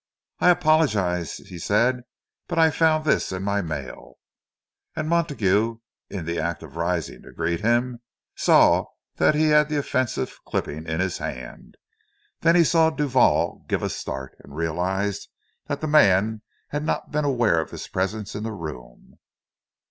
"I 0.39 0.49
apologize," 0.49 1.35
he 1.35 1.59
said—"but 1.59 2.57
I 2.57 2.71
found 2.71 3.05
this 3.05 3.31
in 3.31 3.43
my 3.43 3.61
mail—" 3.61 4.15
And 4.95 5.07
Montague, 5.07 5.77
in 6.09 6.25
the 6.25 6.39
act 6.39 6.63
of 6.63 6.75
rising 6.75 7.21
to 7.21 7.31
greet 7.31 7.59
him, 7.61 7.99
saw 8.35 8.85
that 9.17 9.35
he 9.35 9.49
had 9.49 9.69
the 9.69 9.77
offensive 9.77 10.39
clipping 10.43 10.87
in 10.87 10.99
his 10.99 11.19
hand. 11.19 11.75
Then 12.39 12.55
he 12.55 12.63
saw 12.63 12.89
Duval 12.89 13.63
give 13.69 13.83
a 13.83 13.91
start, 13.91 14.35
and 14.43 14.55
realized 14.55 15.29
that 15.67 15.81
the 15.81 15.87
man 15.87 16.41
had 16.69 16.83
not 16.83 17.11
been 17.11 17.25
aware 17.25 17.61
of 17.61 17.69
his 17.69 17.87
presence 17.87 18.33
in 18.33 18.41
the 18.41 18.53
room. 18.53 19.19